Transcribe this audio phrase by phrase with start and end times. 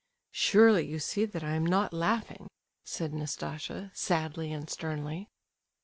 [0.31, 2.47] "Surely you see that I am not laughing,"
[2.83, 5.29] said Nastasia, sadly and sternly.